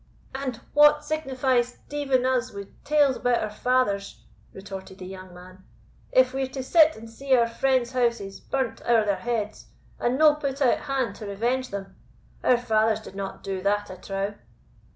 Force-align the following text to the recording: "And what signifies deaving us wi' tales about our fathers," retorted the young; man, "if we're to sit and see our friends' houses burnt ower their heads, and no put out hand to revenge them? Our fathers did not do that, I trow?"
"And 0.33 0.59
what 0.73 1.05
signifies 1.05 1.77
deaving 1.87 2.25
us 2.25 2.51
wi' 2.51 2.65
tales 2.83 3.17
about 3.17 3.43
our 3.43 3.51
fathers," 3.51 4.23
retorted 4.51 4.97
the 4.97 5.05
young; 5.05 5.31
man, 5.31 5.63
"if 6.11 6.33
we're 6.33 6.47
to 6.47 6.63
sit 6.63 6.95
and 6.95 7.07
see 7.07 7.35
our 7.35 7.47
friends' 7.47 7.91
houses 7.91 8.39
burnt 8.39 8.81
ower 8.87 9.05
their 9.05 9.15
heads, 9.17 9.67
and 9.99 10.17
no 10.17 10.33
put 10.33 10.59
out 10.59 10.79
hand 10.79 11.13
to 11.17 11.27
revenge 11.27 11.69
them? 11.69 11.95
Our 12.43 12.57
fathers 12.57 13.01
did 13.01 13.13
not 13.15 13.43
do 13.43 13.61
that, 13.61 13.91
I 13.91 13.95
trow?" 13.97 14.33